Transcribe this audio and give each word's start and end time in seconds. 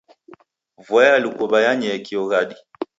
Vua 0.85 1.03
ya 1.09 1.17
lukuw'a 1.23 1.59
yanyee 1.65 1.97
kio 2.05 2.23
ghadi. 2.31 2.55